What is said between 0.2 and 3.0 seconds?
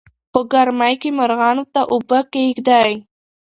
په ګرمۍ کې مارغانو ته اوبه کېږدئ.